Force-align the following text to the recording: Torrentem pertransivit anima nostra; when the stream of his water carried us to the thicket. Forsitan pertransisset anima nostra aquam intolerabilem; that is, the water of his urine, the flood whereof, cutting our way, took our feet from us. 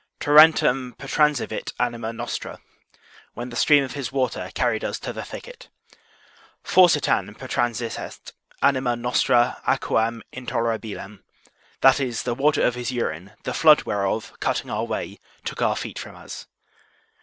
Torrentem 0.19 0.95
pertransivit 0.97 1.73
anima 1.79 2.11
nostra; 2.11 2.57
when 3.35 3.49
the 3.49 3.55
stream 3.55 3.83
of 3.83 3.91
his 3.93 4.11
water 4.11 4.49
carried 4.55 4.83
us 4.83 4.97
to 4.97 5.13
the 5.13 5.23
thicket. 5.23 5.69
Forsitan 6.63 7.35
pertransisset 7.37 8.31
anima 8.63 8.95
nostra 8.95 9.61
aquam 9.67 10.23
intolerabilem; 10.33 11.19
that 11.81 11.99
is, 11.99 12.23
the 12.23 12.33
water 12.33 12.63
of 12.65 12.73
his 12.73 12.91
urine, 12.91 13.33
the 13.43 13.53
flood 13.53 13.83
whereof, 13.83 14.33
cutting 14.39 14.71
our 14.71 14.85
way, 14.85 15.19
took 15.45 15.61
our 15.61 15.75
feet 15.75 15.99
from 15.99 16.15
us. 16.15 16.47